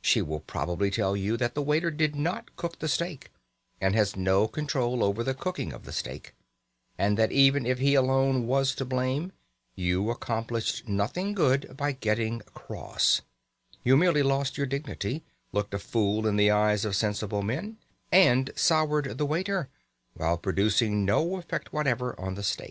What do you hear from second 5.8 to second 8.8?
the steak; and that even if he alone was